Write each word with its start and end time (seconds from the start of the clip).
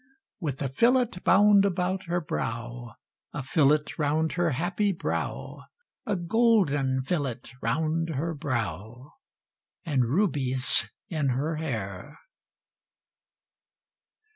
With 0.39 0.59
a 0.63 0.69
fillet 0.69 1.19
bound 1.23 1.63
about 1.63 2.05
her 2.05 2.19
brow, 2.19 2.95
A 3.33 3.43
fillet 3.43 3.85
round 3.99 4.31
her 4.31 4.49
happy 4.49 4.91
brow, 4.91 5.65
A 6.07 6.15
golden 6.15 7.03
fillet 7.03 7.41
round 7.61 8.09
her 8.15 8.33
brow, 8.33 9.11
And 9.85 10.05
rubies 10.05 10.89
in 11.07 11.29
her 11.29 11.57
hair. 11.57 12.17